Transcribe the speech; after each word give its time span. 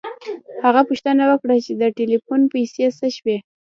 هغه 0.65 0.81
پوښتنه 0.89 1.23
وکړه 1.27 1.55
چې 1.65 1.71
د 1.81 1.83
ټیلیفون 1.97 2.41
پیسې 2.53 2.85
څه 2.97 3.07
شوې 3.17 3.37